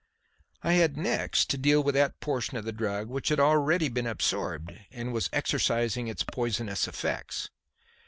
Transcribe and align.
I 0.63 0.73
had 0.73 0.97
next 0.97 1.47
to 1.51 1.59
deal 1.59 1.83
with 1.83 1.93
that 1.93 2.19
portion 2.21 2.57
of 2.57 2.65
the 2.65 2.71
drug 2.71 3.07
which 3.07 3.29
had 3.29 3.39
already 3.39 3.87
been 3.87 4.07
absorbed 4.07 4.73
and 4.89 5.13
was 5.13 5.29
exercising 5.31 6.07
its 6.07 6.23
poisonous 6.23 6.87
effects. 6.87 7.51